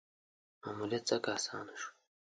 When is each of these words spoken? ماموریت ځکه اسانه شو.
ماموریت 0.61 1.03
ځکه 1.09 1.29
اسانه 1.37 1.73
شو. 1.81 1.89